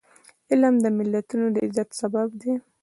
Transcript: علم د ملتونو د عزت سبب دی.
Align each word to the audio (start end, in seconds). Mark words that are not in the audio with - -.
علم 0.51 0.75
د 0.83 0.85
ملتونو 0.97 1.45
د 1.51 1.55
عزت 1.65 1.89
سبب 2.01 2.29
دی. 2.41 2.53